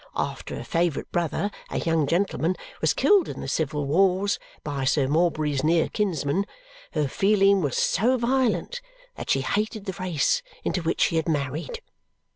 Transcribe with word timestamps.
After 0.15 0.55
her 0.55 0.63
favourite 0.63 1.11
brother, 1.11 1.51
a 1.69 1.77
young 1.77 2.07
gentleman, 2.07 2.55
was 2.81 2.91
killed 2.91 3.29
in 3.29 3.39
the 3.39 3.47
civil 3.47 3.85
wars 3.85 4.39
(by 4.63 4.83
Sir 4.83 5.07
Morbury's 5.07 5.63
near 5.63 5.89
kinsman), 5.89 6.47
her 6.93 7.07
feeling 7.07 7.61
was 7.61 7.77
so 7.77 8.17
violent 8.17 8.81
that 9.13 9.29
she 9.29 9.41
hated 9.41 9.85
the 9.85 9.95
race 10.01 10.41
into 10.63 10.81
which 10.81 11.01
she 11.01 11.17
had 11.17 11.29
married. 11.29 11.83